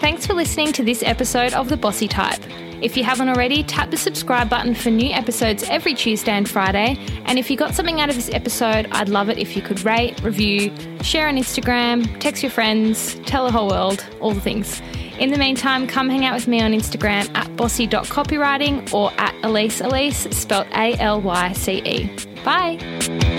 Thanks 0.00 0.26
for 0.26 0.34
listening 0.34 0.72
to 0.72 0.82
this 0.82 1.02
episode 1.02 1.52
of 1.52 1.68
The 1.68 1.76
Bossy 1.76 2.08
Type. 2.08 2.42
If 2.84 2.98
you 2.98 3.02
haven't 3.02 3.30
already, 3.30 3.62
tap 3.62 3.90
the 3.90 3.96
subscribe 3.96 4.50
button 4.50 4.74
for 4.74 4.90
new 4.90 5.10
episodes 5.10 5.62
every 5.70 5.94
Tuesday 5.94 6.32
and 6.32 6.46
Friday. 6.46 6.98
And 7.24 7.38
if 7.38 7.50
you 7.50 7.56
got 7.56 7.74
something 7.74 7.98
out 7.98 8.10
of 8.10 8.14
this 8.14 8.28
episode, 8.28 8.88
I'd 8.92 9.08
love 9.08 9.30
it 9.30 9.38
if 9.38 9.56
you 9.56 9.62
could 9.62 9.82
rate, 9.86 10.22
review, 10.22 10.70
share 11.02 11.26
on 11.26 11.36
Instagram, 11.36 12.20
text 12.20 12.42
your 12.42 12.50
friends, 12.50 13.14
tell 13.24 13.46
the 13.46 13.52
whole 13.52 13.70
world, 13.70 14.06
all 14.20 14.32
the 14.32 14.40
things. 14.42 14.82
In 15.18 15.30
the 15.30 15.38
meantime, 15.38 15.86
come 15.86 16.10
hang 16.10 16.26
out 16.26 16.34
with 16.34 16.46
me 16.46 16.60
on 16.60 16.72
Instagram 16.72 17.34
at 17.34 17.56
bossy.copywriting 17.56 18.92
or 18.92 19.10
at 19.16 19.34
Alyce 19.42 19.80
Alyce, 19.80 20.36
spelled 20.36 20.66
A 20.72 20.94
L 20.98 21.22
Y 21.22 21.52
C 21.54 21.80
E. 21.86 22.10
Bye. 22.44 23.33